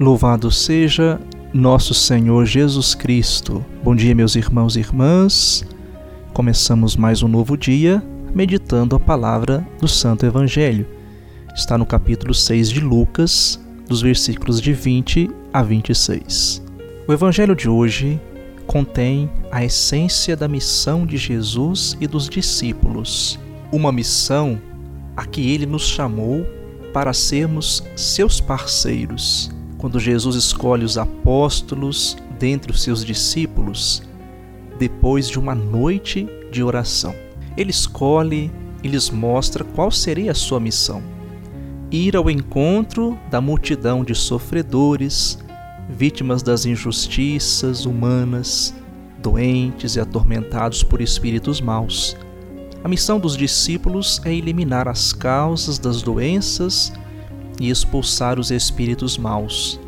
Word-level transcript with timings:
Louvado 0.00 0.50
seja 0.50 1.20
nosso 1.52 1.94
Senhor 1.94 2.44
Jesus 2.46 2.96
Cristo. 2.96 3.64
Bom 3.84 3.94
dia, 3.94 4.12
meus 4.12 4.34
irmãos 4.34 4.74
e 4.74 4.80
irmãs. 4.80 5.64
Começamos 6.32 6.96
mais 6.96 7.22
um 7.22 7.28
novo 7.28 7.56
dia 7.56 8.02
meditando 8.34 8.96
a 8.96 9.00
palavra 9.00 9.64
do 9.80 9.86
Santo 9.86 10.26
Evangelho. 10.26 10.84
Está 11.54 11.78
no 11.78 11.86
capítulo 11.86 12.34
6 12.34 12.70
de 12.70 12.80
Lucas, 12.80 13.60
dos 13.88 14.02
versículos 14.02 14.60
de 14.60 14.72
20 14.72 15.30
a 15.52 15.62
26. 15.62 16.60
O 17.06 17.12
Evangelho 17.12 17.54
de 17.54 17.68
hoje 17.68 18.20
contém 18.66 19.30
a 19.52 19.64
essência 19.64 20.36
da 20.36 20.48
missão 20.48 21.06
de 21.06 21.16
Jesus 21.16 21.96
e 22.00 22.08
dos 22.08 22.28
discípulos, 22.28 23.38
uma 23.70 23.92
missão 23.92 24.60
a 25.16 25.24
que 25.24 25.52
ele 25.52 25.66
nos 25.66 25.86
chamou 25.86 26.44
para 26.92 27.12
sermos 27.12 27.84
seus 27.94 28.40
parceiros 28.40 29.53
quando 29.78 30.00
Jesus 30.00 30.36
escolhe 30.36 30.84
os 30.84 30.96
apóstolos 30.96 32.16
dentre 32.38 32.72
os 32.72 32.82
seus 32.82 33.04
discípulos, 33.04 34.02
depois 34.78 35.28
de 35.28 35.38
uma 35.38 35.54
noite 35.54 36.28
de 36.50 36.62
oração. 36.62 37.14
Ele 37.56 37.70
escolhe 37.70 38.50
e 38.82 38.88
lhes 38.88 39.10
mostra 39.10 39.64
qual 39.64 39.90
seria 39.90 40.32
a 40.32 40.34
sua 40.34 40.60
missão: 40.60 41.02
ir 41.90 42.16
ao 42.16 42.30
encontro 42.30 43.18
da 43.30 43.40
multidão 43.40 44.04
de 44.04 44.14
sofredores, 44.14 45.38
vítimas 45.88 46.42
das 46.42 46.66
injustiças 46.66 47.84
humanas, 47.84 48.74
doentes 49.22 49.96
e 49.96 50.00
atormentados 50.00 50.82
por 50.82 51.00
espíritos 51.00 51.60
maus. 51.60 52.16
A 52.82 52.88
missão 52.88 53.18
dos 53.18 53.36
discípulos 53.36 54.20
é 54.24 54.34
eliminar 54.34 54.88
as 54.88 55.12
causas 55.12 55.78
das 55.78 56.02
doenças 56.02 56.92
e 57.60 57.70
expulsar 57.70 58.38
os 58.38 58.50
espíritos 58.50 59.16
maus. 59.16 59.80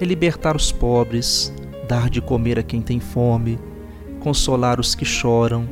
É 0.00 0.04
libertar 0.04 0.56
os 0.56 0.72
pobres, 0.72 1.52
dar 1.88 2.10
de 2.10 2.20
comer 2.20 2.58
a 2.58 2.62
quem 2.62 2.80
tem 2.80 3.00
fome, 3.00 3.58
consolar 4.20 4.80
os 4.80 4.94
que 4.94 5.04
choram, 5.04 5.68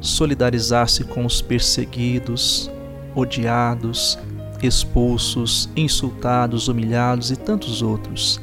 solidarizar-se 0.00 1.04
com 1.04 1.24
os 1.24 1.42
perseguidos, 1.42 2.70
odiados, 3.14 4.18
expulsos, 4.62 5.68
insultados, 5.76 6.68
humilhados 6.68 7.30
e 7.30 7.36
tantos 7.36 7.82
outros. 7.82 8.40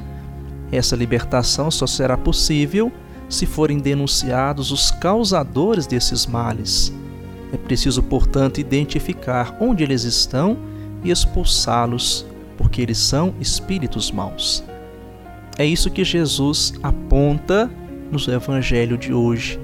Essa 0.72 0.96
libertação 0.96 1.70
só 1.70 1.86
será 1.86 2.18
possível 2.18 2.92
se 3.30 3.46
forem 3.46 3.80
denunciados 3.80 4.72
os 4.72 4.92
causadores 4.92 5.88
desses 5.88 6.26
males. 6.26 6.94
É 7.52 7.58
preciso, 7.58 8.02
portanto, 8.02 8.60
identificar 8.60 9.58
onde 9.60 9.84
eles 9.84 10.04
estão 10.04 10.58
e 11.04 11.12
expulsá-los, 11.12 12.26
porque 12.58 12.82
eles 12.82 12.98
são 12.98 13.34
espíritos 13.40 14.12
maus. 14.12 14.64
É 15.58 15.66
isso 15.66 15.92
que 15.92 16.04
Jesus 16.04 16.74
aponta 16.82 17.70
no 18.12 18.20
Evangelho 18.34 18.98
de 18.98 19.14
hoje. 19.14 19.60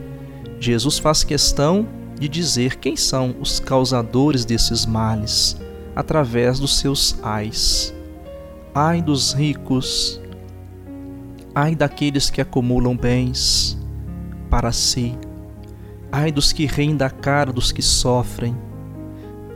Jesus 0.60 1.00
faz 1.00 1.24
questão 1.24 1.88
de 2.20 2.28
dizer 2.28 2.76
quem 2.76 2.96
são 2.96 3.36
os 3.40 3.60
causadores 3.60 4.44
desses 4.44 4.86
males 4.86 5.60
através 5.96 6.60
dos 6.60 6.78
seus 6.78 7.18
ais. 7.24 7.94
Ai 8.76 9.02
dos 9.02 9.34
ricos, 9.34 10.22
ai 11.56 11.76
daqueles 11.76 12.30
que 12.30 12.42
acumulam 12.42 12.96
bens 12.96 13.78
para 14.50 14.72
si, 14.72 15.18
ai 16.12 16.32
dos 16.32 16.52
que 16.52 16.66
riem 16.66 16.96
da 16.96 17.10
cara 17.10 17.52
dos 17.52 17.72
que 17.72 17.82
sofrem 17.82 18.56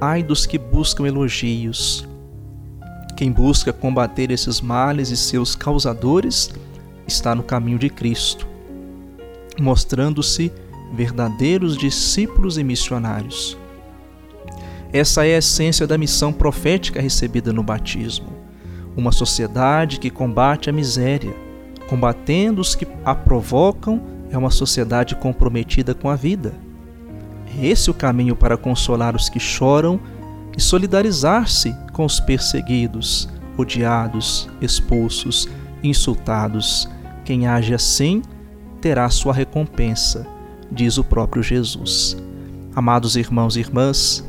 Ai 0.06 0.22
dos 0.22 0.46
que 0.46 0.58
buscam 0.58 1.08
elogios. 1.08 2.06
Quem 3.16 3.32
busca 3.32 3.72
combater 3.72 4.32
esses 4.32 4.60
males 4.60 5.12
e 5.12 5.16
seus 5.16 5.56
causadores 5.56 6.52
está 7.08 7.34
no 7.34 7.42
caminho 7.42 7.80
de 7.80 7.90
Cristo, 7.90 8.46
mostrando-se 9.58 10.52
verdadeiros 10.94 11.78
discípulos 11.78 12.58
e 12.58 12.66
missionários. 12.66 13.58
Essa 14.92 15.26
é 15.26 15.36
a 15.36 15.38
essência 15.38 15.88
da 15.88 15.98
missão 15.98 16.34
profética 16.34 17.02
recebida 17.02 17.54
no 17.54 17.64
batismo. 17.64 18.28
Uma 18.98 19.14
sociedade 19.14 20.00
que 20.00 20.10
combate 20.10 20.70
a 20.70 20.74
miséria, 20.74 21.34
combatendo 21.88 22.60
os 22.60 22.76
que 22.76 22.86
a 23.06 23.16
provocam, 23.16 24.02
é 24.30 24.38
uma 24.38 24.52
sociedade 24.52 25.16
comprometida 25.16 25.94
com 25.96 26.10
a 26.10 26.16
vida 26.18 26.54
esse 27.62 27.90
o 27.90 27.94
caminho 27.94 28.36
para 28.36 28.58
consolar 28.58 29.16
os 29.16 29.30
que 29.30 29.40
choram 29.40 30.00
e 30.58 30.62
solidarizar-se 30.62 31.76
com 31.92 32.06
os 32.06 32.20
perseguidos, 32.20 33.30
odiados, 33.58 34.50
expulsos, 34.62 35.48
insultados. 35.84 36.88
Quem 37.26 37.48
age 37.48 37.74
assim 37.74 38.22
terá 38.82 39.10
sua 39.10 39.34
recompensa, 39.34 40.28
diz 40.72 40.98
o 40.98 41.04
próprio 41.04 41.42
Jesus. 41.42 42.18
Amados 42.76 43.16
irmãos 43.16 43.56
e 43.56 43.60
irmãs, 43.60 44.24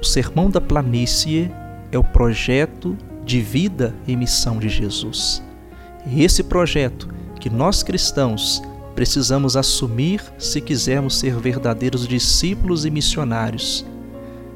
o 0.00 0.04
Sermão 0.04 0.50
da 0.50 0.60
Planície 0.60 1.50
é 1.92 1.98
o 1.98 2.04
projeto 2.04 2.96
de 3.24 3.40
vida 3.40 3.94
e 4.06 4.16
missão 4.16 4.58
de 4.58 4.68
Jesus. 4.68 5.42
esse 6.06 6.42
projeto 6.42 7.08
que 7.38 7.50
nós 7.50 7.82
cristãos 7.82 8.62
precisamos 8.94 9.56
assumir 9.56 10.22
se 10.38 10.60
quisermos 10.60 11.16
ser 11.18 11.34
verdadeiros 11.36 12.06
discípulos 12.06 12.84
e 12.84 12.90
missionários. 12.90 13.86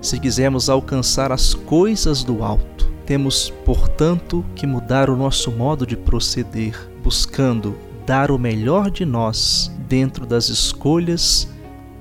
Se 0.00 0.18
quisermos 0.18 0.68
alcançar 0.68 1.32
as 1.32 1.54
coisas 1.54 2.22
do 2.22 2.42
alto, 2.42 2.92
temos, 3.06 3.50
portanto, 3.64 4.44
que 4.54 4.66
mudar 4.66 5.08
o 5.10 5.16
nosso 5.16 5.50
modo 5.50 5.86
de 5.86 5.96
proceder, 5.96 6.76
buscando 7.02 7.76
dar 8.06 8.30
o 8.30 8.38
melhor 8.38 8.90
de 8.90 9.04
nós 9.04 9.70
dentro 9.88 10.26
das 10.26 10.48
escolhas 10.48 11.48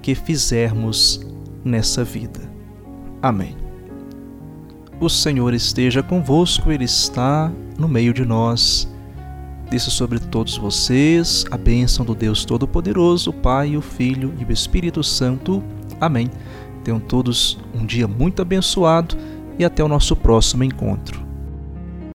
que 0.01 0.15
fizermos 0.15 1.25
nessa 1.63 2.03
vida. 2.03 2.41
Amém. 3.21 3.55
O 4.99 5.09
Senhor 5.09 5.53
esteja 5.53 6.03
convosco, 6.03 6.71
Ele 6.71 6.85
está 6.85 7.51
no 7.77 7.87
meio 7.87 8.13
de 8.13 8.25
nós 8.25 8.92
Desça 9.73 9.89
sobre 9.89 10.19
todos 10.19 10.55
vocês 10.55 11.45
a 11.49 11.57
bênção 11.57 12.05
do 12.05 12.13
Deus 12.13 12.45
Todo-Poderoso, 12.45 13.31
o 13.31 13.33
Pai, 13.33 13.75
o 13.75 13.81
Filho 13.81 14.31
e 14.39 14.45
o 14.45 14.51
Espírito 14.51 15.01
Santo. 15.03 15.63
Amém. 15.99 16.29
Tenham 16.83 16.99
todos 16.99 17.57
um 17.73 17.83
dia 17.83 18.07
muito 18.07 18.39
abençoado 18.39 19.17
e 19.57 19.65
até 19.65 19.83
o 19.83 19.87
nosso 19.87 20.15
próximo 20.15 20.63
encontro. 20.63 21.22